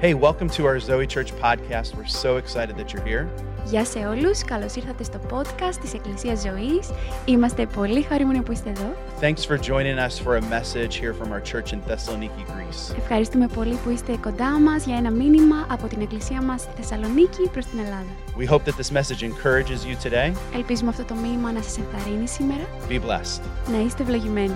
[0.00, 1.88] Hey, welcome to our Zoe Church podcast.
[1.96, 3.28] We're so excited that you're here.
[3.64, 6.90] Γεια σε όλους, καλώς ήρθατε στο podcast της Εκκλησίας Ζωής.
[7.24, 8.94] Είμαστε πολύ χαρούμενοι που είστε εδώ.
[9.20, 12.96] Thanks for joining us for a message here from our church in Thessaloniki, Greece.
[12.98, 17.48] Ευχαριστούμε πολύ που είστε κοντά μας για ένα μήνυμα από την Εκκλησία μας στη Θεσσαλονίκη
[17.52, 18.12] προς την Ελλάδα.
[18.38, 20.32] We hope that this message encourages you today.
[20.54, 22.64] Ελπίζουμε αυτό το μήνυμα να σας ενθαρρύνει σήμερα.
[22.88, 23.42] Be blessed.
[23.72, 24.54] Να είστε ευλογημένοι.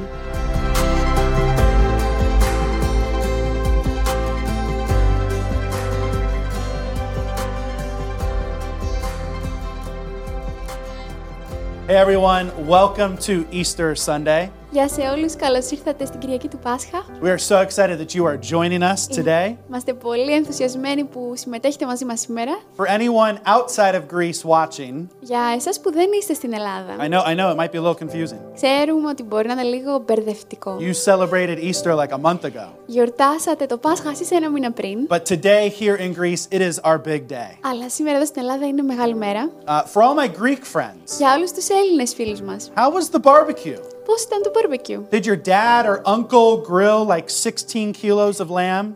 [11.94, 14.50] Hey everyone, welcome to Easter Sunday.
[14.74, 17.06] Γεια σε όλους, καλώς ήρθατε στην Κυριακή του Πάσχα.
[17.24, 19.56] We are so excited that you are joining us today.
[19.68, 22.52] Είμαστε πολύ ενθουσιασμένοι που συμμετέχετε μαζί μας σήμερα.
[22.78, 27.24] For anyone outside of Greece watching, Για εσάς που δεν είστε στην Ελλάδα, I know
[27.26, 28.40] I know it might be a little confusing.
[28.56, 30.78] ξέρουμε ότι μπορεί να είναι λίγο μπερδευτικό.
[30.80, 32.68] You celebrated Easter like a month ago.
[32.86, 36.98] Γιορτάσατε το Πάσχα εσείς ένα μήνα πριν, But today here in Greece, it is our
[37.08, 37.52] big day.
[37.62, 39.50] αλλά σήμερα εδώ στην Ελλάδα είναι μεγάλη μέρα.
[39.68, 42.72] Uh, for all my Greek friends, Για όλους τους Έλληνες φίλους μας.
[42.76, 43.93] how was the barbecue?
[44.06, 45.16] Πώς ήταν το barbecue?
[45.16, 48.94] Did your dad or uncle grill like 16 kilos of lamb?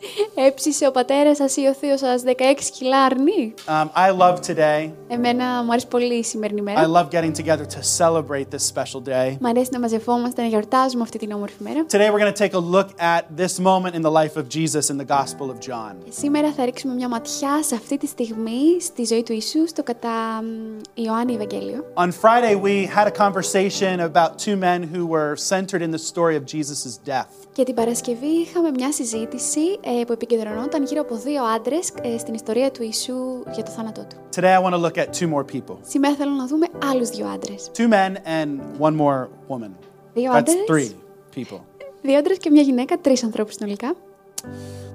[0.48, 2.32] Έψησε ο πατέρας σας ή ο θείος σας 16
[2.78, 3.54] κιλά αρνί.
[3.68, 4.92] Um, I love today.
[5.08, 6.88] Εμένα μου αρέσει πολύ η σημερινή I μέρα.
[6.88, 9.38] love getting together to celebrate this special day.
[9.40, 11.86] Μ' αρέσει να μαζευόμαστε, να γιορτάζουμε αυτή την όμορφη μέρα.
[11.92, 14.90] Today we're going to take a look at this moment in the life of Jesus
[14.90, 15.96] in the Gospel of John.
[16.10, 20.10] Σήμερα θα ρίξουμε μια ματιά σε αυτή τη στιγμή στη ζωή του Ιησού, στο κατά
[20.42, 21.86] μ, Ιωάννη Ευαγγέλιο.
[21.96, 26.36] On Friday, we had a conversation about two men who were centered in the story
[26.36, 27.28] of Jesus' death.
[27.54, 29.60] Και την Παρασκευή είχαμε μια συζήτηση
[30.00, 33.16] ε, που επικεντρωνόταν γύρω από δύο άντρες στην ιστορία του Ιησού
[33.54, 34.16] για το θάνατό του.
[34.36, 37.28] Today, I want to look at two more people Σήμερα θέλω να δούμε άλλους δύο
[37.28, 37.72] άντρες.
[37.78, 39.70] two men and one more woman.
[40.14, 40.92] Δύο That's άντρες, three
[41.40, 41.60] people.
[42.02, 43.96] δύο άντρες και μια γυναίκα, τρεις ανθρώπους συνολικά.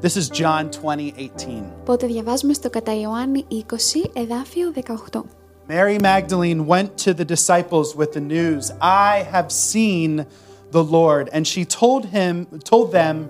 [0.03, 1.63] This is John 20, 18.
[1.81, 4.73] Οπότε διαβάζουμε στο κατά Ιωάννη 20, εδάφιο
[5.11, 5.21] 18.
[5.68, 10.26] Mary Magdalene went to the disciples with the news, I have seen
[10.72, 11.30] the Lord.
[11.34, 13.30] And she told him, told them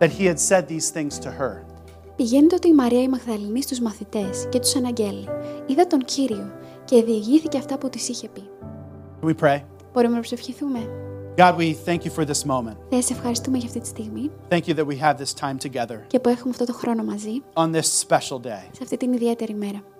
[0.00, 1.64] that he had said these things to her.
[2.16, 5.28] Πηγαίνει τότε η Μαρία η Μαγδαληνή στους μαθητές και τους αναγγέλει.
[5.66, 6.52] Είδα τον Κύριο
[6.84, 8.42] και διηγήθηκε αυτά που της είχε πει.
[9.20, 9.60] Can we pray?
[9.92, 10.78] Μπορούμε να προσευχηθούμε.
[11.36, 12.76] God, we thank you for this moment.
[12.88, 15.98] Θεέ, σε ευχαριστούμε για αυτή τη στιγμή Thank you that we have this time together
[16.06, 18.66] και που έχουμε αυτό το χρόνο μαζί, on this special day.
[18.72, 19.82] σε αυτή την ιδιαίτερη μέρα.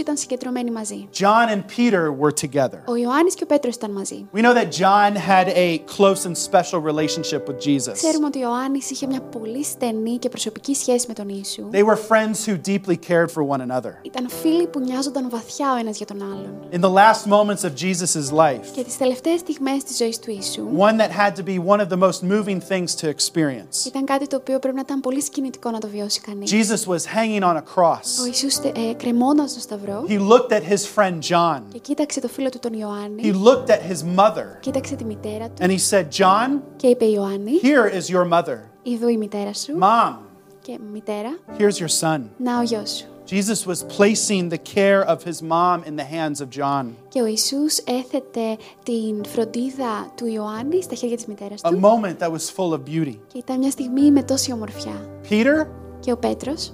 [0.00, 1.08] ήταν συγκεντρωμένοι μαζί.
[1.20, 2.78] John and Peter were together.
[2.86, 4.26] Ο Ιωάννης και ο Πέτρος ήταν μαζί.
[4.34, 7.92] We know that John had a close and special relationship with Jesus.
[7.92, 11.68] Ξέρουμε ότι ο Ιωάννης είχε μια πολύ στενή και προσωπική σχέση με τον Ιησού.
[11.72, 13.92] They were friends who deeply cared for one another.
[14.02, 16.54] Ήταν φίλοι που νοιάζονταν βαθιά ο ένας για τον άλλον.
[16.72, 20.68] In the last moments of Jesus' life, Και τις τελευταίες στιγμές της ζωής του Ιησού
[20.78, 23.86] one that had to be one of the most moving things to experience.
[23.86, 26.52] ήταν κάτι το οποίο πρέπει να ήταν πολύ σκηνητικό να το βιώσει κανείς.
[26.52, 28.26] Jesus was hanging on a Ο cross.
[28.26, 31.60] Ιησούς ε, κρεμόταν στο σταυρό He looked at his friend John.
[31.72, 35.48] και κοίταξε το φίλο του τον He Ιωάννη, looked at his mother κοίταξε τη μητέρα
[35.48, 38.56] του and he said, John, και είπε Ιωάννη, here is your mother.
[38.82, 40.14] ειδού η μητέρα σου Mom,
[40.62, 42.20] και μητέρα, here's your son.
[42.36, 43.06] να ο γιος σου.
[43.30, 46.84] Jesus was placing the care of his mom in the hands of John.
[47.08, 48.40] Και ο Ιησούς έθετε
[48.82, 52.80] την φροντίδα του Ιωάννη στα χέρια της μητέρας A του moment that was full of
[52.90, 53.16] beauty.
[53.32, 55.08] και ήταν μια στιγμή με τόση ομορφιά.
[55.30, 55.66] Peter,
[56.00, 56.72] Και ο Πέτρος,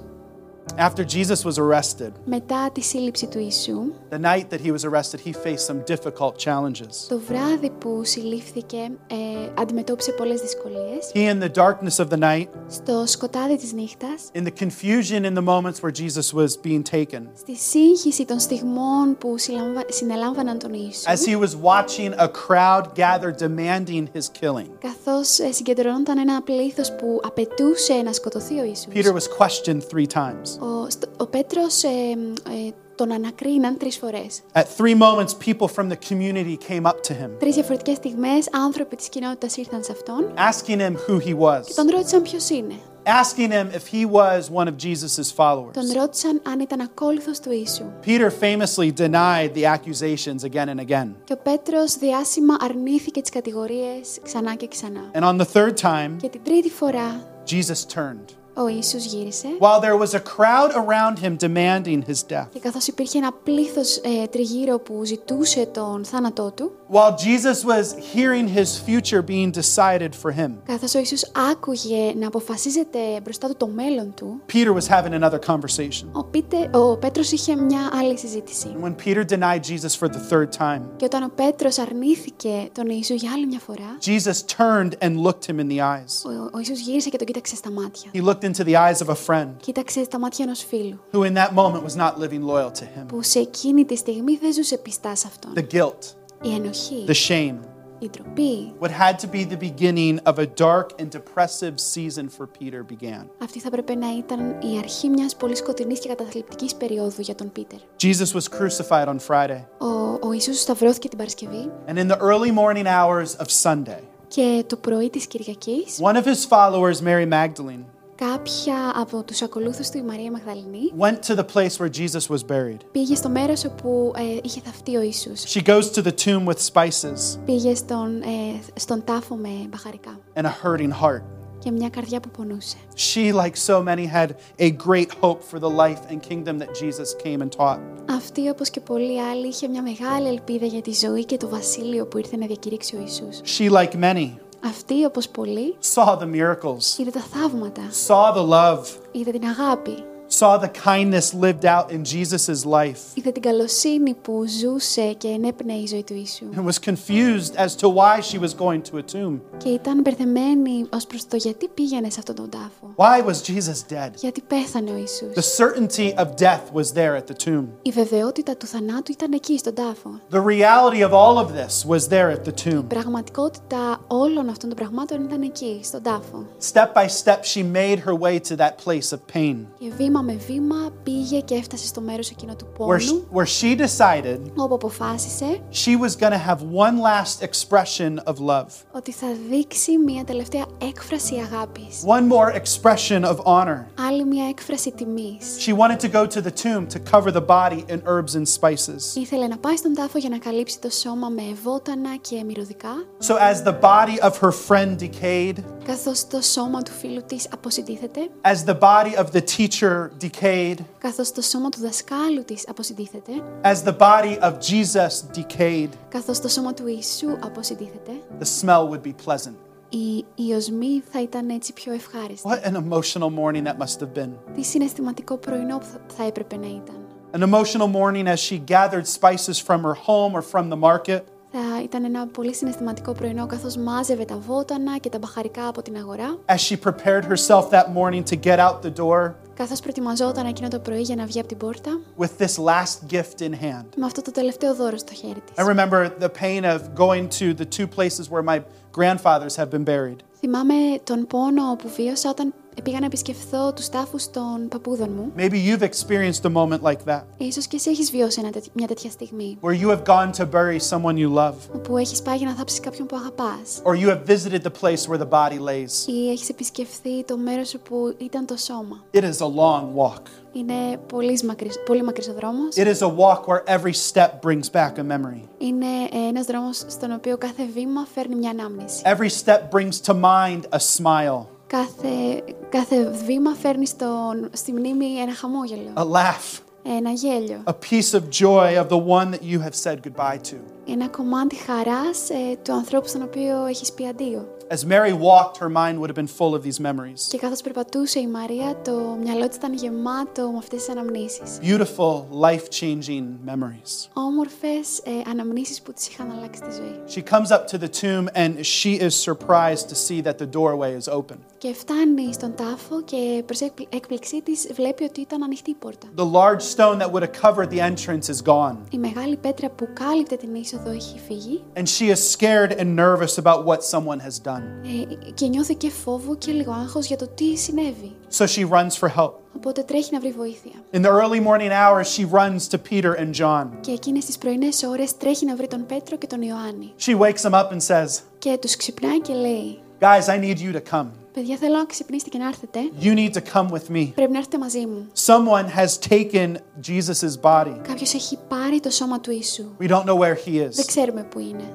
[0.77, 5.21] after Jesus was arrested, μετά τη σύλληψη του Ιησού, the night that he was arrested,
[5.25, 7.07] he faced some difficult challenges.
[7.09, 9.15] το βράδυ που συλλήφθηκε ε,
[9.61, 11.11] αντιμετώπισε πολλές δυσκολίες.
[11.15, 15.35] He, in the darkness of the night, Στο σκοτάδι της νύχτας, in the confusion in
[15.35, 20.73] the moments where Jesus was being taken, στη σύγχυση των στιγμών που συλλαμβα- συνελάμβαναν τον
[20.73, 26.43] Ιησού, as he was watching a crowd gather demanding his killing, καθώς ε, συγκεντρωνόταν ένα
[26.43, 28.93] πλήθος που απαιτούσε να σκοτωθεί ο Ιησούς.
[28.95, 30.52] Peter was questioned three times.
[30.60, 34.42] Ο, στο- ο Πέτρος ε, ε, τον ανακρίναν τρεις φορές.
[34.54, 38.96] At three moments, people from the community came up to him, Τρεις διαφορετικές στιγμές άνθρωποι
[38.96, 41.62] της κοινότητας ήρθαν σε αυτόν asking him who he και was.
[41.76, 42.74] τον ρώτησαν ποιος είναι.
[43.06, 45.74] asking him if he was one of Jesus' followers.
[45.74, 47.84] Τον ρώτησαν αν ήταν ακόλουθος του Ιησού.
[48.06, 51.08] Peter famously denied the accusations again and again.
[51.24, 55.12] Και ο Πέτρος διάσημα αρνήθηκε τις κατηγορίες ξανά και ξανά.
[55.14, 58.43] And on the third time, Και την τρίτη φορά Jesus turned.
[58.54, 62.88] Ο Ιησούς γύρισε While there was a crowd around him demanding his death, και καθώς
[62.88, 67.86] υπήρχε ένα πλήθος ε, τριγύρω που ζητούσε τον θάνατό του, while Jesus was
[68.16, 71.22] hearing his future being decided for him, καθώς ο Ιησούς
[71.52, 76.06] άκουγε να αποφασίζεται μπροστά του το μέλλον του, Peter was having another conversation.
[76.12, 78.76] ο, Πίτε, ο Πέτρος είχε μια άλλη συζήτηση.
[78.78, 82.90] And when Peter denied Jesus for the third time, Και όταν ο Πέτρος αρνήθηκε τον
[82.90, 86.14] Ιησού για άλλη μια φορά, Jesus turned and looked him in the eyes.
[86.26, 88.12] ο, ο Ιησούς γύρισε και τον κοίταξε στα μάτια.
[88.14, 91.35] He looked into the eyes of a friend Κοίταξε στα μάτια ενός φίλου, who, in
[91.35, 93.07] that moment, was not living loyal to him.
[93.07, 95.53] που σε εκείνη τη στιγμή δεν ζούσε πιστά σε αυτόν.
[95.57, 97.55] The guilt, Η ενοχή, the shame,
[97.99, 102.47] η ντροπή, what had to be the beginning of a dark and depressive season for
[102.61, 103.25] Peter began.
[103.43, 107.53] αυτή θα πρέπει να ήταν η αρχή μιας πολύ σκοτεινής και καταθλιπτικής περίοδου για τον
[107.53, 107.79] Πίτερ.
[108.03, 112.53] Jesus was crucified on Friday, Ο, ο Ιησούς σταυρώθηκε την Παρασκευή and in the early
[112.53, 117.85] morning hours of Sunday, και το πρωί της Κυριακής one of his followers, Mary Magdalene,
[118.16, 122.52] κάποια από τους ακολούθους του η Μαρία Μαγδαληνή went to the place where Jesus was
[122.52, 122.78] buried.
[122.92, 125.44] πήγε στο μέρος όπου ε, είχε θαυτεί ο Ιησούς.
[125.48, 130.46] She goes to the tomb with spices Πήγε στον, ε, στον τάφο με μπαχαρικά and
[130.46, 131.22] a hurting heart.
[131.60, 132.78] και μια καρδιά που πονούσε.
[132.96, 134.30] She, like so many, had
[134.60, 137.80] a great hope for the life and kingdom that Jesus came and taught.
[138.10, 142.06] Αυτή, όπως και πολλοί άλλοι, είχε μια μεγάλη ελπίδα για τη ζωή και το βασίλειο
[142.06, 143.42] που ήρθε να διακηρύξει ο Ιησούς.
[143.58, 144.28] She, like many,
[144.66, 150.04] Αυτή, όπως πολλοί, saw the miracles, είδε τα θαύματα, saw the love, είδε την αγάπη,
[150.33, 155.77] saw the kindness lived out in Jesus' life, είδε την καλοσύνη που ζούσε και ενέπνεε
[155.77, 156.45] η ζωή του Ιησού.
[156.57, 159.41] and was confused as to why she was going to a tomb.
[159.57, 162.95] Και ήταν μπερδεμένη ως προς το γιατί πήγαινε σε αυτόν τον τάφο.
[162.97, 164.11] Why was Jesus dead?
[164.17, 165.29] Γιατί πέθανε ο Ιησούς.
[165.35, 167.65] The certainty of death was there at the tomb.
[167.83, 170.21] Η βεβαιότητα του θανάτου ήταν εκεί στον τάφο.
[170.31, 172.85] The reality of all of this was there at the Η tomb.
[172.89, 176.47] πραγματικότητα όλων αυτών των πραγμάτων ήταν εκεί, στον τάφο.
[176.73, 180.36] Step by step, she made her way to that place of pain, Και βήμα Με
[180.48, 184.74] βήμα πήγε και έφτασε στο μέρος εκείνο του where she, πόνου, where she decided όπου
[184.74, 190.24] αποφάσισε she was going to have one last expression of love, ότι θα δείξει μια
[190.24, 192.04] τελευταία έκφραση αγάπης.
[192.06, 193.78] one more expression of honor.
[194.08, 195.58] Άλλη μια έκφραση τιμής.
[195.68, 199.16] She wanted to go to the tomb to cover the body in herbs and spices.
[199.16, 202.94] Ήθελε να πάει στον τάφο για να καλύψει το σώμα με βότανα και μυρωδικά,
[203.28, 205.56] So, as the body of her friend decayed,
[205.86, 211.33] καθώς το σώμα του φίλου της αποσυντήθεται, as the body of the teacher decayed, καθώς
[211.33, 216.75] το σώμα του δασκάλου της αποσυντήθεται, as the body of Jesus decayed, καθώς το σώμα
[216.75, 219.55] του Ιησού αποσυντήθεται, the smell would be pleasant.
[219.89, 222.49] η, η οσμή θα ήταν έτσι πιο ευχάριστη.
[222.49, 224.31] What an emotional morning that must have been.
[224.55, 226.97] Τι συναισθηματικό πρωινό που θα, θα έπρεπε να ήταν.
[227.33, 231.21] An emotional morning as she gathered spices from her home or from the market,
[231.56, 235.96] Θα ήταν ένα πολύ συναισθηματικό πρωινό καθώς μάζευε τα βότανα και τα μπαχαρικά από την
[235.98, 240.68] αγορά, as she prepared herself that morning to get out the door καθώς προετοιμαζόταν εκείνο
[240.68, 243.86] το πρωί για να βγει από την πόρτα, with this last gift in hand.
[243.96, 245.66] με αυτό το τελευταίο δώρο στο χέρι της.
[245.66, 248.62] I remember the pain of going to the two places where my
[248.98, 250.16] grandfathers have been buried.
[250.40, 250.74] Θυμάμαι
[251.04, 255.32] τον πόνο που βίωσα όταν πήγα να επισκεφθώ τους τάφους των παππούδων μου.
[255.38, 258.88] Maybe you've experienced a moment like that Ίσως και εσύ έχεις βιώσει ένα τέτοι- μια
[258.88, 262.48] τέτοια στιγμή, where you have gone to bury someone you love, όπου έχεις πάει για
[262.48, 266.08] να θάψεις κάποιον που αγαπάς or you have visited the place where the body lays.
[266.08, 269.04] ή έχεις επισκεφθεί το μέρος όπου ήταν το σώμα.
[269.14, 270.22] It is a long walk.
[270.56, 272.76] Είναι πολύς μακρύς, πολύ μακρύς ο δρόμος.
[272.76, 275.42] It is a walk where every step brings back a memory.
[275.58, 279.02] Είναι ε, ένας δρόμος στον οποίο κάθε βήμα φέρνει μια ανάμνηση.
[279.06, 285.34] Every step brings to mind a smile, Κάθε, κάθε βήμα φέρνει στον, στη μνήμη ένα
[285.34, 289.76] χαμόγελο, a laugh, ένα γέλιο, a piece of joy of the one that you have
[289.76, 290.73] said goodbye to.
[290.88, 294.48] Ένα κομμάτι χαράς ε, του ανθρώπου στον οποίο έχεις πει αντίο.
[294.70, 297.22] As Mary walked, her mind would have been full of these memories.
[297.30, 301.60] Και καθώς περπατούσε η Μαρία, το μυαλό της ήταν γεμάτο με αυτές τις αναμνήσεις.
[301.62, 304.10] Beautiful, life changing memories.
[304.14, 306.96] Όμορφες ε, αναμνήσεις που της είχαν αλλάξει τη ζωή.
[307.14, 310.98] She comes up to the tomb and she is surprised to see that the doorway
[311.02, 311.36] is open.
[311.58, 316.08] Και φτάνει στον τάφο και προς έκπλη- έκπληξή της βλέπει ότι ήταν ανοιχτή η πόρτα.
[316.18, 318.76] The large stone that would have covered the entrance is gone.
[318.92, 323.39] Η μεγάλη πέτρα που κάλυπτε την είσοδο έχει φύγει And she is scared and nervous
[323.39, 324.63] about what someone has done.
[324.85, 328.17] ε, και νιώθει και φόβο και λίγο άγχος για το τι συνέβη.
[328.39, 329.33] So she runs for help.
[329.57, 330.73] Οπότε τρέχει να βρει βοήθεια.
[330.93, 333.67] In the early morning hours, she runs to Peter and John.
[333.81, 336.93] Και εκείνες τις πρωινές ώρες τρέχει να βρει τον Πέτρο και τον Ιωάννη.
[336.99, 340.73] She wakes them up and says, Και τους ξυπνάει και λέει Guys, I need you
[340.73, 341.07] to come.
[341.33, 342.79] Παιδιά, θέλω να ξυπνήσετε και να έρθετε.
[343.01, 344.11] You need to come with me.
[344.15, 345.07] Πρέπει να έρθετε μαζί μου.
[345.27, 346.55] Someone has taken
[346.89, 347.77] Jesus' body.
[347.89, 349.65] Κάποιος έχει πάρει το σώμα του Ιησού.
[349.81, 350.85] We don't know where he Δεν is.
[350.87, 351.73] ξέρουμε που είναι.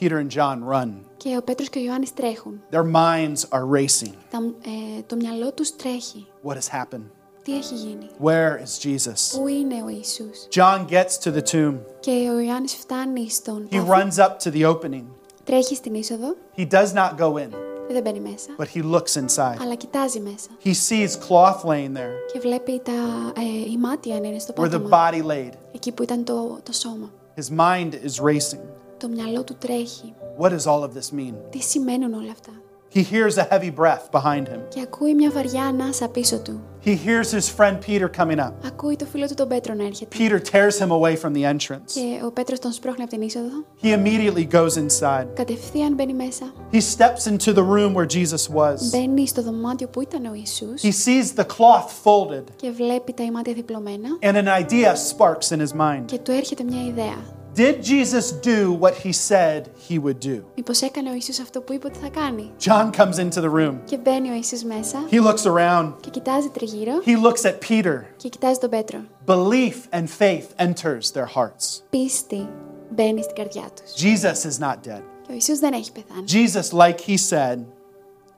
[0.00, 0.90] Peter and John run.
[1.16, 2.62] Και ο Πέτρος και ο Ιωάννης τρέχουν.
[2.70, 4.12] Their minds are racing.
[4.30, 6.26] Τα, ε, το μυαλό τους τρέχει.
[6.44, 7.06] What has happened?
[7.42, 8.06] Τι έχει γίνει.
[8.22, 9.38] Where is Jesus?
[9.40, 10.48] Πού είναι ο Ιησούς.
[10.54, 11.74] John gets to the tomb.
[12.00, 13.92] Και ο Ιωάννης φτάνει στον He τάφο.
[13.92, 15.04] runs up to the opening.
[15.44, 16.36] Τρέχει στην είσοδο.
[16.56, 17.48] He does not go in,
[17.92, 18.48] Δεν μπαίνει μέσα.
[18.58, 19.56] but he looks inside.
[19.62, 20.48] Αλλά κοιτάζει μέσα.
[20.64, 22.92] He sees cloth laying there Και βλέπει τα
[23.36, 25.10] ε, ημάτια να είναι στο where the πάτωμα.
[25.10, 25.52] body laid.
[25.74, 27.10] Εκεί που ήταν το, το σώμα.
[27.36, 28.60] His mind is racing.
[28.98, 30.14] Το μυαλό του τρέχει.
[30.38, 31.34] What does all of this mean?
[31.50, 32.50] Τι σημαίνουν όλα αυτά.
[32.94, 34.60] He hears a heavy breath behind him.
[34.68, 36.60] Και ακούει μια βαριά ανάσα πίσω του.
[36.84, 38.52] He hears his friend Peter coming up.
[38.66, 40.16] Ακούει το φίλο του τον Πέτρο να έρχεται.
[40.18, 41.90] Peter tears him away from the entrance.
[41.94, 43.64] Και ο Πέτρος τον σπρώχνει από την είσοδο.
[43.82, 45.26] He immediately goes inside.
[45.34, 46.52] Κατευθείαν μπαίνει μέσα.
[46.72, 48.76] He steps into the room where Jesus was.
[48.90, 50.82] Μπαίνει στο δωμάτιο που ήταν ο Ιησούς.
[50.82, 54.08] He sees the cloth folded, Και βλέπει τα ημάτια διπλωμένα.
[54.22, 56.02] and an idea sparks in his mind.
[56.04, 57.16] Και του έρχεται μια ιδέα.
[57.54, 60.42] Did Jesus do what he said he would do?
[60.54, 62.52] Μήπως έκανε ο Ιησούς αυτό που είπε ότι θα κάνει.
[62.64, 63.74] John comes into the room.
[63.84, 64.98] Και μπαίνει ο Ιησούς μέσα.
[65.10, 65.92] He looks around.
[66.00, 66.92] Και κοιτάζει τριγύρω.
[67.04, 68.00] He looks at Peter.
[68.16, 68.98] Και κοιτάζει τον Πέτρο.
[69.26, 71.82] Belief and faith enters their hearts.
[71.90, 72.48] Πίστη
[72.90, 74.02] μπαίνει στην καρδιά τους.
[74.04, 75.02] Jesus is not dead.
[75.22, 76.24] Και ο Ιησούς δεν έχει πεθάνει.
[76.48, 77.58] Jesus, like he said,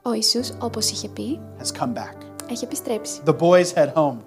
[0.01, 2.17] Ο Ιησούς, όπως είχε πει, has come back.
[2.51, 3.21] έχει επιστρέψει.
[3.25, 4.17] The boys head home.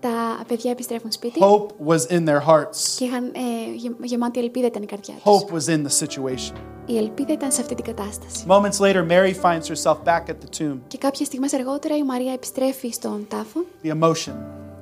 [0.00, 2.94] Τα παιδιά επιστρέφουν σπίτι Hope was in their hearts.
[2.96, 5.22] και είχαν ε, γε- γεμάτη ελπίδα ήταν η καρδιά τους.
[5.24, 6.54] Hope was in the situation.
[6.86, 8.44] Η ελπίδα ήταν σε αυτή την κατάσταση.
[8.48, 10.78] Moments later, Mary finds herself back at the tomb.
[10.86, 14.34] Και κάποιες στιγμές αργότερα η Μαρία επιστρέφει στον τάφο, The emotion,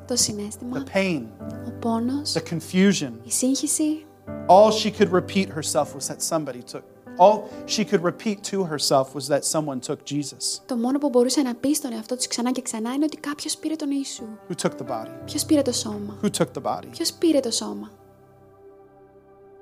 [0.07, 1.23] το συνέστημα, the pain,
[1.66, 3.11] ο πόνος, the confusion.
[3.25, 4.04] η σύγχυση.
[4.49, 6.83] All she could repeat herself was that somebody took.
[7.19, 10.61] All she could repeat to herself was that someone took Jesus.
[10.66, 13.57] Το μόνο που μπορούσε να πει στον εαυτό της ξανά και ξανά είναι ότι κάποιος
[13.57, 14.25] πήρε τον Ιησού.
[14.49, 15.11] Who took the body?
[15.25, 16.16] Ποιος πήρε το σώμα.
[16.23, 16.87] Who took the body?
[16.90, 17.90] Ποιος πήρε το σώμα.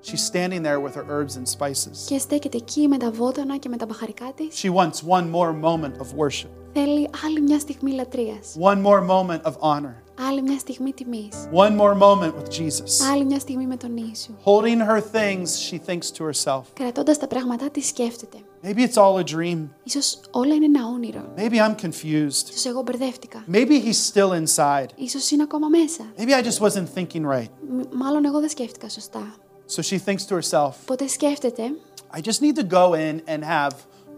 [0.05, 1.97] She's standing there with her herbs and spices.
[2.07, 4.63] Και στέκεται εκεί με τα βότανα και με τα μπαχαρικά της.
[4.63, 8.57] She wants one more moment of worship, Θέλει άλλη μια στιγμή λατρείας.
[8.61, 9.95] one more moment of honor,
[10.29, 11.49] Άλλη μια στιγμή τιμής.
[11.53, 13.11] one more moment with Jesus.
[13.13, 14.31] Άλλη μια στιγμή με τον Ιησού.
[14.45, 18.37] Holding her things, she thinks to herself, Κρατώντας τα πράγματά της σκέφτεται.
[18.65, 19.59] maybe it's all a dream.
[19.85, 21.35] Ίσως όλα είναι ένα όνειρο.
[21.37, 22.49] Maybe I'm confused.
[22.51, 23.45] Ίσως εγώ μπερδεύτηκα.
[23.53, 24.87] Maybe he's still inside.
[24.95, 26.05] Ίσως είναι ακόμα μέσα.
[26.19, 27.49] Maybe I just wasn't thinking right.
[27.77, 29.35] Μ- μάλλον εγώ δεν σκέφτηκα σωστά.
[29.77, 31.63] So she thinks to herself, Οπότε σκέφτεται,
[32.17, 33.73] I just need to go in and have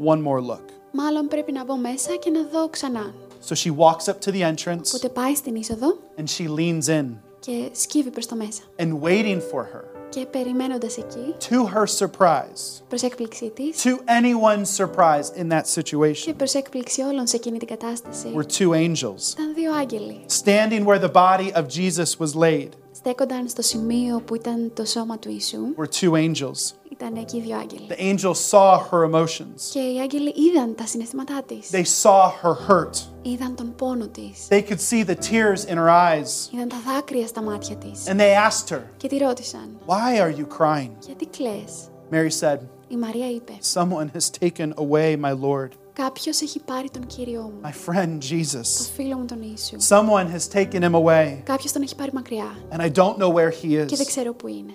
[0.06, 0.62] one more look.
[0.92, 3.14] μάλλον πρέπει να μπω μέσα και να δω ξανά.
[3.48, 7.06] So she walks up to the entrance Οπότε πάει στην είσοδο and she leans in
[7.40, 8.62] και σκύβει προς το μέσα.
[8.78, 9.84] and waiting for her.
[10.08, 15.80] Και περιμένοντας εκεί, To her surprise, προς έκπληξή της to anyone's surprise in that και
[15.80, 20.24] situation, προς έκπληξη όλων σε εκείνη την κατάσταση, were two angels ήταν δύο άγγελοι.
[20.44, 22.68] standing where the body of Jesus was laid.
[22.92, 26.72] Στέκονταν στο σημείο που ήταν το σώμα του Ιησού, Were two angels.
[26.98, 27.86] ήταν εκεί οι δύο άγγελοι.
[27.88, 29.60] The angels saw her emotions.
[29.72, 31.70] Και οι άγγελοι είδαν τα συναισθήματά της.
[31.72, 32.96] They saw her hurt.
[33.22, 34.48] Είδαν τον πόνο της.
[34.50, 36.52] They could see the tears in her eyes.
[36.54, 38.04] Είδαν τα δάκρυα στα μάτια της.
[38.06, 40.90] And they asked her, Και τη ρώτησαν, Why are you crying?
[41.06, 41.72] γιατί κλαις.
[42.10, 42.58] Mary said,
[42.88, 47.60] Η Μαρία είπε, Someone has taken away my Lord, κάποιος έχει πάρει τον Κύριό μου,
[47.62, 48.90] my friend το Jesus.
[48.94, 49.76] φίλο μου τον Ιησού.
[49.88, 53.50] Someone has taken him away, Κάποιος τον έχει πάρει μακριά and I don't know where
[53.62, 54.06] he και δεν is.
[54.06, 54.72] ξέρω που είναι.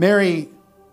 [0.00, 0.46] Mary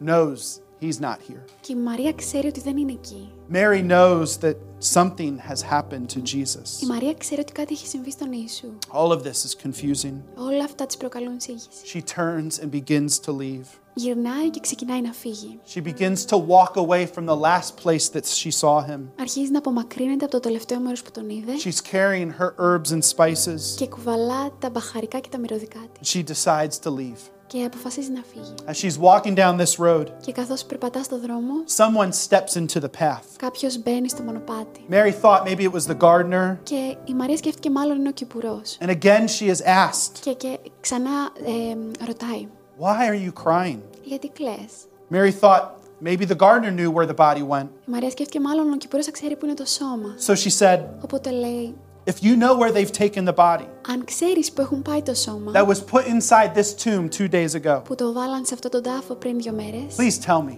[0.06, 1.44] knows he's not here.
[1.62, 3.32] Και η Μαρία ξέρει ότι δεν είναι εκεί.
[3.52, 4.56] Mary knows that
[4.94, 6.88] something has happened to Η Jesus.
[6.88, 8.68] Μαρία ξέρει ότι κάτι έχει συμβεί στον Ιησού.
[8.94, 10.14] All of this is confusing.
[10.36, 11.82] Όλα αυτά της προκαλούν σύγχυση.
[11.94, 13.66] She turns and begins to leave.
[13.96, 15.60] Γυρνάει και ξεκινάει να φύγει.
[15.74, 19.00] She begins to walk away from the last place that she saw him.
[19.20, 23.02] Αρχίζει να απομακρύνεται από το τελευταίο μέρος που τον είδε She's carrying her herbs and
[23.16, 23.62] spices.
[23.78, 26.14] και κουβαλά τα μπαχαρικά και τα μυρωδικά της.
[26.16, 27.20] She decides to leave.
[27.51, 28.55] Και αποφασίζει να φύγει.
[28.67, 32.91] As she's walking down this road, Και καθώς περπατά στο δρόμο, someone steps into the
[33.01, 33.23] path.
[33.39, 34.81] κάποιος μπαίνει στο μονοπάτι.
[34.91, 36.57] Mary thought maybe it was the gardener.
[36.63, 38.79] Και η Μαρία σκέφτηκε μάλλον είναι ο Κυπουρός.
[38.81, 41.11] And again, she is asked, Και, και ξανά
[41.45, 42.49] ε, ρωτάει,
[42.81, 43.79] Why are you crying?
[44.05, 44.73] γιατί κλαις;
[45.13, 45.63] Mary thought
[46.05, 47.67] maybe the gardener knew where the body went.
[47.87, 50.15] Η Μαρία σκέφτηκε μάλλον ο Κυπουρός θα ξέρει που είναι το σώμα.
[50.27, 51.75] So she said, Οπότε λέει,
[52.08, 55.52] If you know where they've taken the body αν ξέρεις που έχουν πάει το σώμα,
[55.52, 58.82] that was put inside this tomb two days ago, που το βάλαν σε αυτόν τον
[58.84, 60.58] τάφο πριν δύο μέρες, please tell me.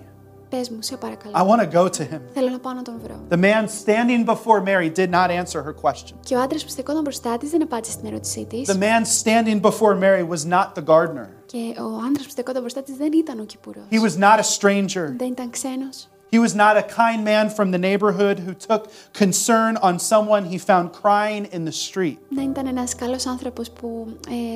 [0.49, 1.49] πες μου, σε I παρακαλώ.
[1.49, 2.19] want to go to him.
[2.33, 3.15] Θέλω να πάω να τον βρω.
[3.29, 6.13] The man standing before Mary did not answer her question.
[6.25, 8.69] Και ο άντρας που στεκόταν μπροστά της δεν απάντησε στην ερώτησή της.
[8.71, 11.27] The man standing before Mary was not the gardener.
[11.45, 13.83] Και ο άντρας που στεκόταν μπροστά της δεν ήταν ο Κυπουρός.
[13.91, 15.05] He was not a stranger.
[15.17, 16.09] Δεν ήταν ξένος.
[16.31, 18.81] He was not a kind man from the neighborhood who took
[19.23, 22.17] concern on someone he found crying in the street.
[22.29, 24.07] Δεν ήταν ένας καλός άνθρωπος που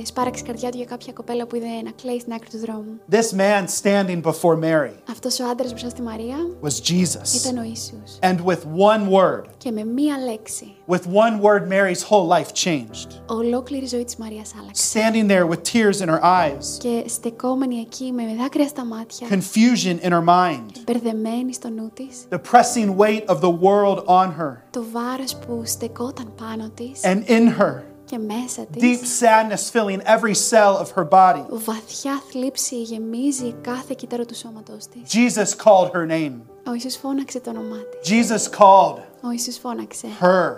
[0.02, 2.58] ε, σπάραξε η καρδιά του για κάποια κοπέλα που είδε να κλαίει στην άκρη του
[2.58, 3.00] δρόμου.
[3.12, 7.36] This man standing before Mary Αυτός ο άντρας μπροστά στη Μαρία was Jesus.
[7.46, 8.20] ήταν ο Ιησούς.
[8.22, 8.62] And with
[8.92, 13.08] one word, Και με μία λέξη, with one word, Mary's whole life changed.
[13.26, 15.00] ολόκληρη η ζωή της Μαρίας άλλαξε.
[15.00, 20.06] Standing there with tears in her eyes, Και στεκόμενη εκεί με δάκρυα στα μάτια, confusion
[20.06, 24.54] in her mind, μπερδεμένη στο νου της, the pressing weight of the world on her
[24.70, 30.02] το βάρος που στεκόταν πάνω της and in her, και μέσα deep της, sadness filling
[30.02, 31.44] every cell of her body.
[31.50, 35.02] βαθιά θλίψη γεμίζει κάθε κύτταρο του σώματός της.
[35.14, 36.34] Jesus called her name.
[36.68, 38.10] Ο Ιησούς φώναξε το όνομά της.
[38.12, 40.52] Jesus called Ο Ιησούς φώναξε her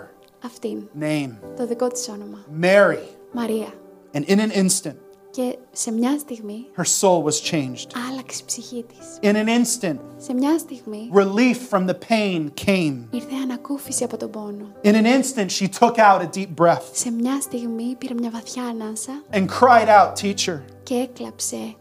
[0.44, 2.38] αυτήν, name, το δικό της όνομα.
[2.62, 2.98] Mary.
[3.32, 3.68] Μαρία.
[4.14, 4.94] And in an instant,
[5.30, 7.86] Και σε μια στιγμή her soul was changed.
[8.10, 9.18] άλλαξε η ψυχή της.
[9.30, 12.96] In an instant, Σε μια στιγμή relief from the pain came.
[13.10, 14.72] ήρθε ανακούφιση από τον πόνο.
[14.84, 18.62] In an instant, she took out a deep breath Σε μια στιγμή πήρε μια βαθιά
[18.64, 21.74] ανάσα and cried out, Teacher, και έκλαψε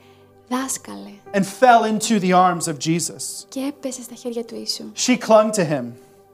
[0.50, 3.46] «Δάσκαλε» and fell into the arms of Jesus.
[3.50, 5.84] και έπεσε στα χέρια του Ιησού She clung to him.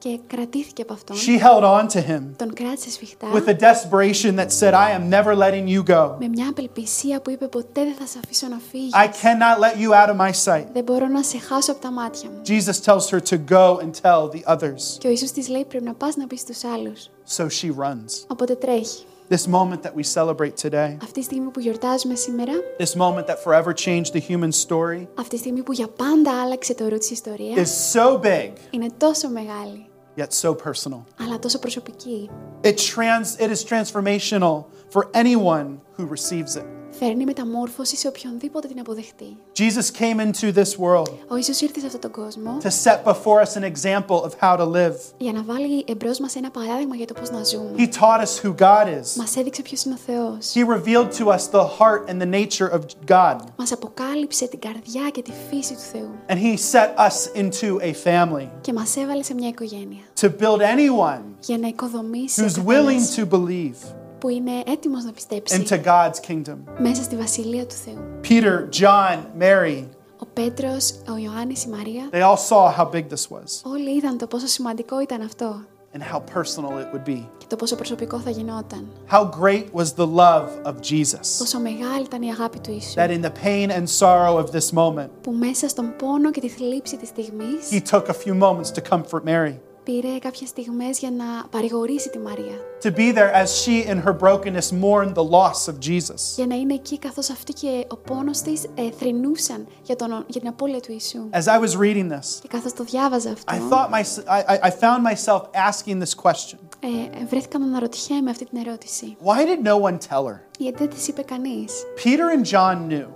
[0.02, 1.16] και κρατήθηκε από αυτόν.
[1.18, 5.10] She held on to him Τον κράτησε σφιχτά with a desperation that said, I am
[5.10, 6.16] never letting you go.
[6.20, 8.92] με μια απελπισία που είπε «Ποτέ δεν θα σε αφήσω να φύγεις.
[8.94, 10.66] I cannot let you out of my sight.
[10.74, 12.42] Δεν μπορώ να σε χάσω από τα μάτια μου».
[12.48, 14.98] Jesus tells her to go and tell the others.
[14.98, 17.10] Και ο Ιησούς της λέει «Πρέπει να πας να πεις στους άλλους».
[17.38, 18.26] So she runs.
[18.28, 19.06] Οπότε τρέχει.
[19.30, 23.40] This moment that we celebrate today, Αυτή τη στιγμή που γιορτάζουμε σήμερα, this moment that
[23.44, 27.12] forever changed the human story, αυτή τη στιγμή που για πάντα άλλαξε το ρου της
[27.12, 31.06] ιστορίας, is so big, είναι τόσο μεγάλη, yet so personal.
[31.20, 32.30] αλλά τόσο προσωπική.
[32.64, 36.66] It, trans, it is transformational for anyone who receives it.
[37.00, 39.38] Φέρνει μεταμόρφωση σε οποιονδήποτε την αποδεχτεί.
[39.60, 43.42] Jesus came into this world Ο Ιησούς ήρθε σε αυτόν τον κόσμο to set before
[43.46, 44.96] us an example of how to live.
[45.18, 47.72] για να βάλει εμπρός μας ένα παράδειγμα για το πώς να ζούμε.
[47.78, 49.16] He taught us who God is.
[49.18, 50.54] Μας έδειξε ποιος είναι ο Θεός.
[50.54, 53.36] He revealed to us the heart and the nature of God.
[53.58, 56.10] Μας αποκάλυψε την καρδιά και τη φύση του Θεού.
[56.28, 60.02] And He set us into a family Και μας έβαλε σε μια οικογένεια.
[60.22, 65.04] to build anyone Για να οικοδομήσει who's ο willing καθένας to believe που είναι έτοιμος
[65.04, 66.58] να πιστέψει into God's kingdom.
[66.80, 67.98] μέσα στη Βασιλεία του Θεού.
[68.30, 69.86] Peter, John, Mary,
[70.20, 74.18] Ο Πέτρος, ο Ιωάννης, η Μαρία, they all saw how big this was όλοι είδαν
[74.18, 75.56] το πόσο σημαντικό ήταν αυτό
[75.94, 77.24] and how personal it would be.
[77.38, 78.88] και το πόσο προσωπικό θα γινόταν.
[79.12, 82.94] How great was the love of Jesus Πόσο μεγάλη ήταν η αγάπη του Ιησού.
[82.96, 86.50] that in the pain and sorrow of this moment, Που μέσα στον πόνο και τη
[86.50, 91.11] θλίψη της στιγμής He took a few moments to comfort Mary, Πήρε κάποιες στιγμές για
[91.11, 92.55] να παρηγορήσει τη Μαρία.
[92.83, 96.21] to be there as she, in her brokenness, mourned the loss of Jesus.
[96.37, 100.41] Για να είναι εκεί καθώς αυτή και ο πόνος της ε, θρηνούσαν για, τον, για
[100.41, 101.29] την απώλεια του Ιησού.
[101.33, 104.69] As I was reading this, Και καθώς το διάβαζα αυτό, I thought my, I, I-
[104.69, 105.41] I found myself
[105.71, 109.17] asking this question ε, βρέθηκα να αναρωτιέμαι αυτή την ερώτηση.
[109.25, 110.39] Why did no one tell her?
[110.59, 111.73] Γιατί δεν της είπε κανείς;
[112.05, 113.07] Peter and John knew.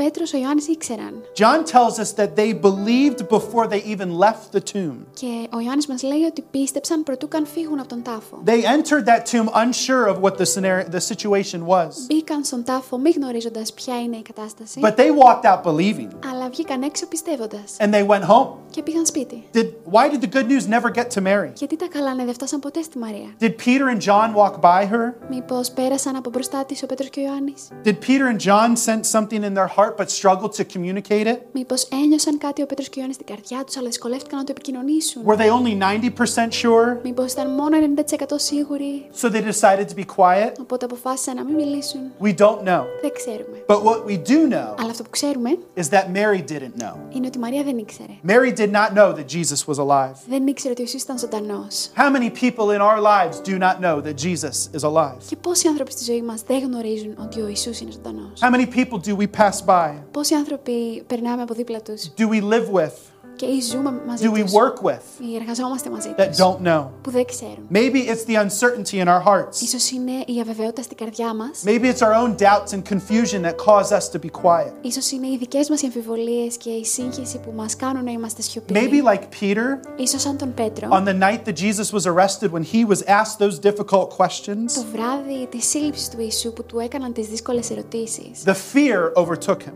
[0.00, 1.22] Ο Πέτρος, ο Ιωάννης ήξεραν.
[1.38, 4.96] John tells us that they believed before they even left the tomb.
[5.14, 8.42] Και ο Ιωάννης μας λέει ότι πίστεψαν προτού καν φύγουν από τον τάφο.
[8.44, 12.98] They entered that tomb unsure of what the, scenario, the situation was, Μπήκαν στον τάφο
[12.98, 17.76] μη γνωρίζοντας ποια είναι η κατάσταση, but they walked out believing αλλά βγήκαν έξω πιστεύοντας
[17.78, 18.48] and they went home.
[18.70, 19.44] και πήγαν σπίτι.
[19.54, 21.50] Did, why did the good news never get to Mary?
[21.54, 23.28] Γιατί τα καλά ναι, δεν φτάσαν ποτέ στη Μαρία.
[23.40, 25.12] Did Peter and John walk by her?
[25.30, 27.68] Μήπως πέρασαν από μπροστά της ο Πέτρος και ο Ιωάννης.
[27.84, 31.36] Did Peter and John sense something in their heart but struggled to communicate it?
[31.52, 34.52] Μήπως ένιωσαν κάτι ο Πέτρος και ο Ιωάννης στην καρδιά τους, αλλά δυσκολεύτηκαν να το
[34.56, 35.22] επικοινωνήσουν.
[35.26, 36.96] Were they only 90% sure?
[37.02, 40.52] Μήπως ήταν μόνο 90% σίγουροι, So they decided to be quiet?
[40.60, 42.00] οπότε αποφάσισαν να μην μιλήσουν.
[42.22, 42.82] We don't know.
[43.02, 43.56] Δεν ξέρουμε.
[43.66, 46.94] But what we do know Αλλά αυτό που ξέρουμε is that Mary didn't know.
[47.16, 48.12] είναι ότι η Μαρία δεν ήξερε.
[48.28, 50.14] Mary did not know that Jesus was alive.
[50.28, 51.90] Δεν ήξερε ότι ο Ιησούς ήταν ζωντανός.
[51.96, 55.16] How many people in our lives do not know that Jesus is alive?
[55.28, 58.40] Και πόσοι άνθρωποι στη ζωή μας δεν γνωρίζουν ότι ο Ιησούς είναι ζωντανός.
[58.40, 59.79] How many people do we pass by?
[60.11, 63.10] Πόσοι άνθρωποι περνάμε από δίπλα τους; Do we live with?
[63.40, 65.00] και ή ζούμε μαζί Do we τους work with?
[65.30, 66.86] ή εργαζόμαστε μαζί That τους don't know?
[67.02, 67.66] που δεν ξέρουν.
[67.72, 69.60] Maybe it's the uncertainty in our hearts.
[69.62, 71.62] Ίσως είναι η αβεβαιότητα στην καρδιά μας.
[71.64, 74.72] Maybe it's our own doubts and confusion that cause us to be quiet.
[74.80, 78.42] Ίσως είναι οι δικές μας οι αμφιβολίες και η σύγχυση που μας κάνουν να είμαστε
[78.42, 79.02] Maybe, σιωπηλοί.
[79.06, 82.84] like Peter, Ίσως σαν τον Πέτρο, on the night that Jesus was arrested, when he
[82.92, 87.26] was asked those difficult questions, το βράδυ της σύλληψης του Ιησού που του έκαναν τις
[87.28, 89.72] δύσκολες ερωτήσεις, the fear overtook him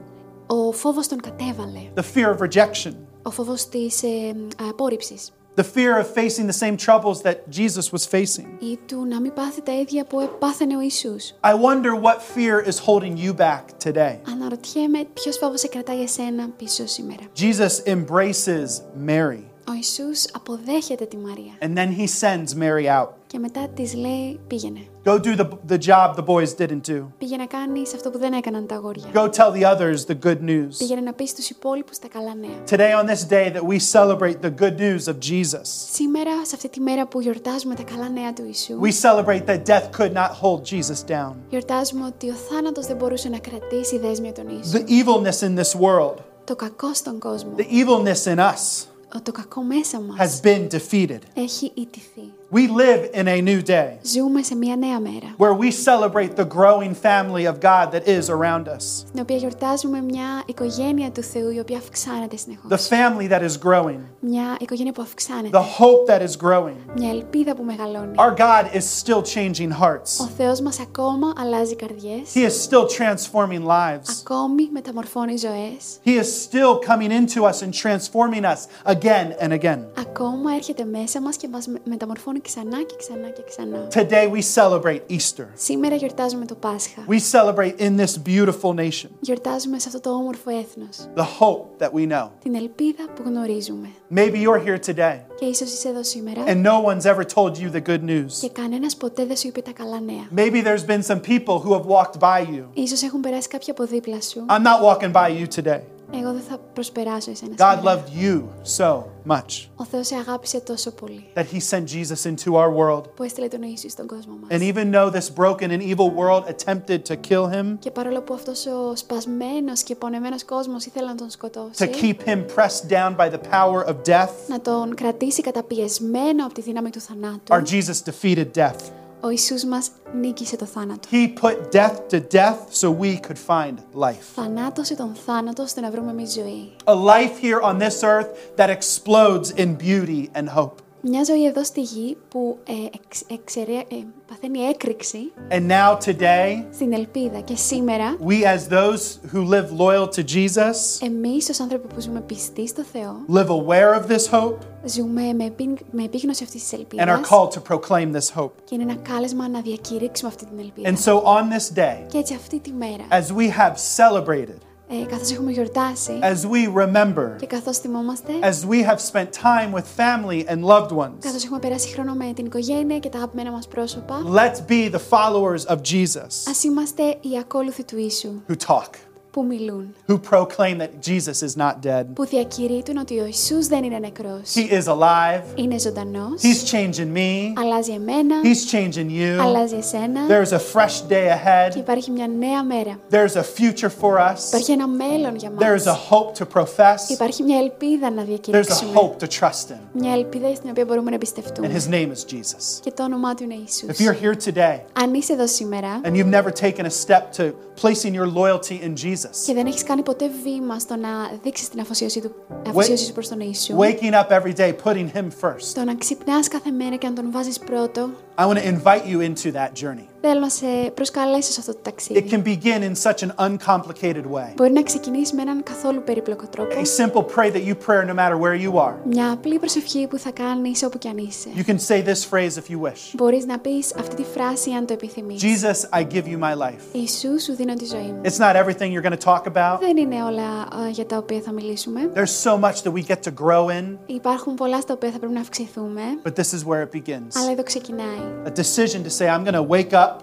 [0.47, 1.81] ο φόβος τον κατέβαλε.
[1.95, 2.93] the fear of rejection,
[3.28, 4.36] Ο φόβος της ε,
[4.70, 5.30] απόρριψης.
[5.58, 8.48] the fear of facing the same troubles that Jesus was facing.
[8.60, 11.34] ή του να μην πάθει τα ίδια που πάθαινε ο Ιησούς.
[11.44, 14.18] I wonder what fear is holding you back today.
[14.32, 17.22] Αναρωτιέμαι ποιος φόβος σε κρατάει εσένα πίσω σήμερα.
[17.40, 18.68] Jesus embraces
[19.08, 23.09] Mary, Ο Ιησούς αποδέχεται τη Μαρία and then he sends Mary out.
[23.27, 24.81] και μετά της λέει πήγαινε.
[25.05, 27.03] Go do the, the job the boys didn't do.
[27.19, 29.05] Πήγαινε να κάνεις αυτό που δεν έκαναν τα αγόρια.
[29.15, 30.69] Go tell the others the good news.
[30.79, 32.51] Πήγαινε να πεις στους υπόλοιπους τα καλά νέα.
[32.71, 35.61] Today, on this day that we celebrate the good news of Jesus,
[35.93, 39.63] Σήμερα, σε αυτή τη μέρα που γιορτάζουμε τα καλά νέα του Ιησού, we celebrate that
[39.67, 41.33] death could not hold Jesus down.
[41.51, 44.79] γιορτάζουμε ότι ο θάνατος δεν μπορούσε να κρατήσει δέσμιο τον Ιησού.
[44.79, 46.15] The evilness in this world,
[46.45, 50.68] Το κακό στον κόσμο, the evilness in us, ο- Το κακό μέσα μας, has been
[50.70, 51.20] defeated.
[51.34, 52.34] έχει ιτηθεί.
[52.53, 56.47] We live in a new day Ζούμε σε μια νέα μέρα, where we celebrate the
[56.59, 61.51] growing family of God that is around us, στην οποία γιορτάζουμε μια οικογένεια του Θεού
[61.51, 62.89] η οποία αυξάνεται the συνεχώς.
[62.89, 66.77] family that is growing, Μια οικογένεια που αυξάνεται, the hope that is growing.
[66.97, 68.15] μια ελπίδα που μεγαλώνει.
[68.17, 72.87] Our God is still changing hearts, Ο Θεός μας ακόμα αλλάζει καρδιές, He is still
[72.99, 74.11] transforming lives.
[74.21, 79.79] ακόμη μεταμορφώνει ζωές, He is still coming into us and transforming us again and again.
[79.99, 83.89] ακόμα έρχεται μέσα μας και μας με- μεταμορφώνει ξανά και ξανά και ξανά.
[83.95, 85.47] Today we celebrate Easter.
[85.55, 87.05] Σήμερα γιορτάζουμε το Πάσχα.
[87.09, 91.09] We celebrate in this beautiful nation Γιορτάζουμε σε αυτό το όμορφο έθνος.
[91.15, 92.29] the hope that we know.
[92.43, 93.89] Την ελπίδα που γνωρίζουμε.
[94.15, 97.71] Maybe you're here today Και ίσως είσαι εδώ σήμερα and no one's ever told you
[97.77, 98.33] the good news.
[98.41, 100.29] και κανένας ποτέ δεν σου είπε τα καλά νέα.
[100.37, 102.65] Maybe there's been some people who have walked by you.
[102.73, 104.45] Ίσως έχουν περάσει κάποια από δίπλα σου.
[104.49, 105.81] I'm not walking by you today.
[106.15, 108.03] Εγώ δεν θα προσπεράσω εσένα God σήμερα.
[108.05, 108.43] loved you
[108.79, 113.03] so much Ο Θεός σε αγάπησε τόσο πολύ that He sent Jesus into our world.
[113.17, 114.61] που έστειλε τον Ιησού στον κόσμο And μας.
[114.73, 118.67] even though this broken and evil world attempted to kill Him, Και παρόλο που αυτός
[118.67, 123.31] ο σπασμένος και πονεμένος κόσμος ήθελε να τον to σκοτώσει, keep Him pressed down by
[123.31, 128.03] the power of death, να τον κρατήσει καταπιεσμένο από τη δύναμη του θανάτου, our Jesus
[128.11, 128.81] defeated death.
[129.25, 129.91] ο Ιησούς μας
[130.21, 131.09] νίκησε το θάνατο.
[131.13, 134.25] He put death to death so we could find life.
[134.35, 136.73] Θανάτωσε τον θάνατο ώστε να βρούμε εμείς ζωή.
[136.85, 140.75] A life here on this earth that explodes in beauty and hope.
[141.08, 143.96] Μια ζωή εδώ στη γη που ε, εξ, εξαιρε- ε,
[144.28, 147.40] παθαίνει έκρηξη And now, today, στην ελπίδα.
[147.40, 152.20] Και σήμερα, we as those who live loyal to Jesus εμείς ως άνθρωποι που ζούμε
[152.22, 156.72] πιστοί στο Θεό, live aware of this hope ζούμε με, επί- με επίγνωση αυτής της
[156.72, 158.52] and are ελπίδας called to proclaim this hope.
[158.64, 160.90] και είναι ένα κάλεσμα να διακηρύξουμε αυτή την ελπίδα.
[160.90, 164.58] And so, on this day, Και έτσι αυτή τη μέρα, as we have celebrated,
[164.93, 169.73] ε, καθώς έχουμε γιορτάσει as we remember, και καθώς θυμόμαστε, as we have spent time
[169.73, 173.51] with family and loved ones, καθώς έχουμε περάσει χρόνο με την οικογένεια και τα αγαπημένα
[173.51, 178.55] μας πρόσωπα, let's be the followers of Jesus ας είμαστε οι ακόλουθοι του Ιησού who
[178.67, 178.91] talk,
[179.35, 182.05] που μιλούν, who proclaim that Jesus is not dead.
[182.15, 185.43] που διακηρύττουν ότι ο Ιησούς δεν είναι νεκρός, He is alive.
[185.55, 187.53] είναι ζωντανός, He's changing me.
[187.57, 189.41] αλλάζει εμένα, He's changing you.
[189.41, 191.77] αλλάζει εσένα There's a fresh day και ahead.
[191.77, 192.99] υπάρχει μια νέα μέρα.
[193.11, 194.47] There's a future for us.
[194.49, 196.09] Υπάρχει ένα μέλλον για There's a μας.
[196.11, 197.11] hope to profess.
[197.11, 198.91] Υπάρχει μια ελπίδα να There's a διακηρύξουμε.
[198.95, 199.77] hope to trust in.
[199.93, 201.69] Μια ελπίδα στην οποία μπορούμε να And εμπιστευτούμε.
[201.75, 202.81] his name is Jesus.
[202.81, 203.99] Και το όνομά του είναι If Ιησούς.
[203.99, 208.15] you're here today Αν είσαι εδώ σήμερα and you've never taken a step to placing
[208.15, 211.10] your loyalty in Jesus, Και δεν έχεις κάνει ποτέ βήμα στο να
[211.44, 212.32] δείξεις την αφοσίωσή, του,
[212.68, 216.48] αφοσίωσή σου προς τον Ιησού, waking up every day, putting him first, στο να ξυπνάς
[216.48, 220.07] κάθε μέρα και να τον βάζεις πρώτο, I want to invite you into that journey.
[220.23, 222.27] θέλω να σε προσκαλέσω σε αυτό το It ταξίδι.
[222.31, 224.53] can begin in such an uncomplicated way.
[224.57, 226.75] Μπορεί να ξεκινήσει με έναν καθόλου περίπλοκο τρόπο.
[226.75, 228.95] A simple pray that you pray no matter where you are.
[229.05, 231.49] Μια απλή προσευχή που θα κάνεις όπου κι αν είσαι.
[231.57, 234.87] You can say this phrase if you wish Μπορείς να πεις αυτή τη φράση αν
[234.87, 235.43] το επιθυμείς.
[235.43, 236.83] Jesus, I give you my life.
[236.93, 238.21] Ιησού σου δίνω τη ζωή μου.
[238.25, 239.79] It's not everything you're going to talk about.
[239.81, 240.43] Δεν είναι όλα
[240.85, 242.11] α, για τα οποία θα μιλήσουμε.
[242.15, 245.33] There's so much that we get to grow in, Υπάρχουν πολλά στα οποία θα πρέπει
[245.35, 247.29] να αυξηθούμε, but this is where it begins.
[247.41, 248.24] αλλά εδώ ξεκινάει.
[248.47, 250.23] A decision to say, I'm going to wake up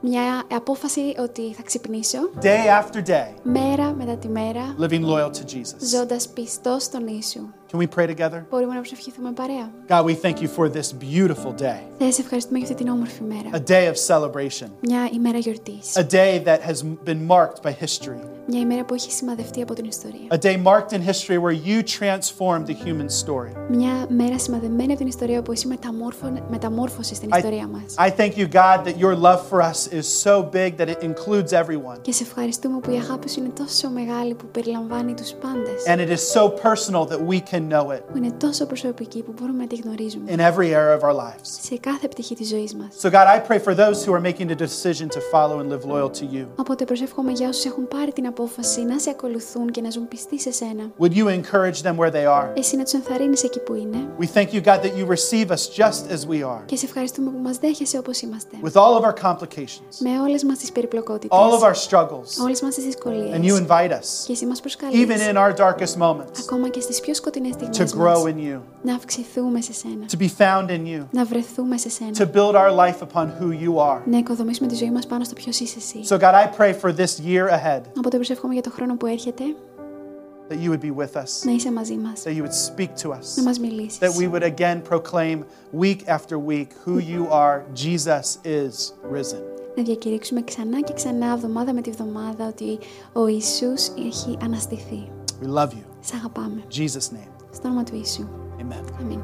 [0.00, 5.54] Μια απόφαση ότι θα ξυπνήσω day after day, μέρα μετά τη μέρα, living loyal to
[5.54, 5.78] Jesus.
[5.96, 7.40] ζώντας πιστός στον Ιησού.
[7.72, 8.42] Can we pray together?
[8.50, 9.70] Μπορούμε να προσευχηθούμε παρέα.
[9.88, 13.22] God, we thank you for this beautiful day, Θεέ, σε ευχαριστούμε για αυτή την όμορφη
[13.22, 13.48] μέρα.
[13.52, 15.92] a day of celebration, Μια ημέρα γιορτής.
[15.96, 18.18] a day that has been marked by history,
[18.50, 20.26] Μια ημέρα που έχει σημαδευτεί από την ιστορία.
[20.30, 23.52] a day marked in history where you transformed the human story.
[23.70, 27.94] Μια μέρα σημαδεμένη από την ιστορία που εσύ μεταμόρφω- μεταμόρφωσες την ιστορία μας.
[27.98, 31.52] I thank you, God, that your love for us is so big that it includes
[31.52, 31.98] everyone.
[32.00, 35.82] Και σε ευχαριστούμε που η αγάπη σου είναι τόσο μεγάλη που περιλαμβάνει τους πάντες.
[35.86, 39.21] And it is so personal that we can Can know it που είναι τόσο προσωπική
[39.23, 41.47] που μπορούμε να τη γνωρίζουμε in every area of our lives.
[41.61, 42.87] σε κάθε πτυχή της ζωής μας.
[43.01, 45.85] So, God, I pray for those who are making a decision to follow and live
[45.85, 46.45] loyal to you.
[46.55, 50.39] Οπότε προσεύχομαι για όσους έχουν πάρει την απόφαση να σε ακολουθούν και να ζουν πιστοί
[50.39, 50.91] σε σένα.
[50.99, 52.47] Would you encourage them where they are?
[52.53, 55.63] Εσύ να τους ενθαρρύνεις εκεί που είναι We thank you, God, that you receive us
[55.83, 58.57] just as we are, και σε ευχαριστούμε που μας δέχεσαι όπως είμαστε.
[58.63, 62.61] with all of our complications, Με όλες μας τις περιπλοκότητες, all of our struggles, όλες
[62.61, 63.59] μας τις and you δυσκολίες.
[63.67, 67.13] invite us, Και εσύ μας προσκαλείς, even in our darkest moments, ακόμα και στις πιο
[67.13, 70.86] σκοτεινές to στιγμές grow μας, in you, να αυξηθούμε σε σένα, to be found in
[70.86, 74.00] you, να βρεθούμε σε σένα, to build our life upon who you are.
[74.10, 76.00] να οικοδομήσουμε τη ζωή μας πάνω στο ποιος είσαι εσύ.
[76.08, 79.44] So, God, I pray for this year ahead Οπότε προσεύχομαι για το χρόνο που έρχεται
[80.50, 83.08] that you would be with us, να είσαι μαζί μας, that you would speak to
[83.08, 83.98] να us, μας μιλήσεις.
[83.98, 85.38] that we would again proclaim
[85.80, 87.62] week after week who you are.
[87.74, 89.42] Jesus is risen.
[89.76, 92.78] Να διακηρύξουμε ξανά και ξανά, εβδομάδα με τη βδομάδα, ότι
[93.12, 95.08] ο Ιησούς έχει αναστηθεί.
[95.42, 95.84] We love you.
[96.00, 96.62] Σ' αγαπάμε.
[96.68, 98.28] In Jesus' name, Στο όνομα του Ιησού.
[98.60, 98.84] amen.
[99.00, 99.20] Αμήν.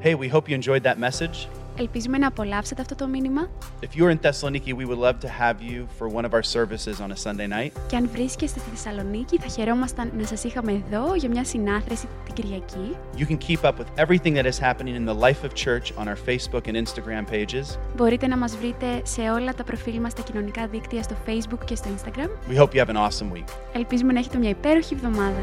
[0.00, 1.48] Hey, we hope you enjoyed that message.
[1.77, 3.49] Ελπίζουμε να απολαύσετε αυτό το μήνυμα
[3.81, 6.95] If you're in Thessaloniki, we would love to have you for one of our services
[7.01, 7.71] on a Sunday night.
[7.87, 12.33] και αν βρίσκεστε στη Θεσσαλονίκη θα χαιρόμασταν να σας είχαμε εδώ για μια συνάθρηση την
[12.33, 12.95] Κυριακή.
[13.17, 16.07] You can keep up with everything that is happening in the life of church on
[16.07, 17.77] our Facebook and Instagram pages.
[17.95, 21.75] Μπορείτε να μας βρείτε σε όλα τα προφίλ μας στα κοινωνικά δίκτυα στο Facebook και
[21.75, 22.51] στο Instagram.
[22.51, 23.47] We hope you have an awesome week.
[23.73, 25.39] Ελπίζουμε να έχετε μια υπέροχη εβδομάδα.